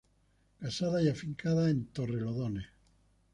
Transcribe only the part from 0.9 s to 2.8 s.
y afincada en Torrelodones.